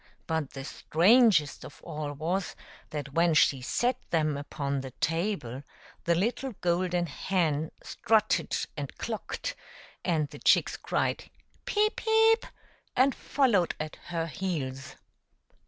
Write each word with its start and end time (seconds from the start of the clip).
But 0.25 0.53
the 0.53 0.65
strangest 0.65 1.63
of 1.63 1.79
all 1.83 2.11
was, 2.13 2.55
that 2.89 3.13
when 3.13 3.35
she 3.35 3.61
set 3.61 3.97
them 4.09 4.35
upon 4.35 4.81
the 4.81 4.89
table 4.99 5.61
the 6.05 6.15
little 6.15 6.53
golden 6.61 7.05
hen 7.05 7.69
strutted 7.83 8.57
and 8.75 8.97
clucked, 8.97 9.55
and 10.03 10.27
the 10.29 10.39
chicks 10.39 10.75
cried," 10.75 11.29
Peep! 11.65 11.97
peep 11.97 12.47
!'* 11.97 12.47
and 12.97 13.13
followed 13.13 13.75
at 13.79 13.97
her 14.07 14.25
heels. 14.25 14.95